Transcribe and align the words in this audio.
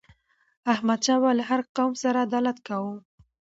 احمد 0.73 0.99
شاه 1.05 1.19
بابا 1.21 1.31
له 1.37 1.43
هر 1.49 1.61
قوم 1.77 1.91
سره 2.03 2.17
عدالت 2.25 2.57
کاوه. 2.67 2.95